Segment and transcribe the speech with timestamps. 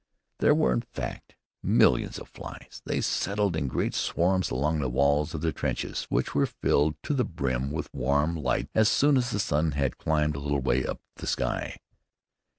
[0.39, 2.81] There were, in fact, millions of flies.
[2.87, 7.13] They settled in great swarms along the walls of the trenches, which were filled to
[7.13, 10.83] the brim with warm light as soon as the sun had climbed a little way
[10.87, 11.77] up the sky.